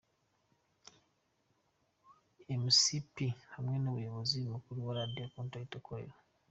Mc 2.61 2.83
P 3.13 3.15
hamwe 3.53 3.75
n'umuyobozi 3.77 4.37
mukuru 4.53 4.77
wa 4.87 4.93
Radio 4.99 5.25
contact 5.35 5.71
akorera. 5.79 6.15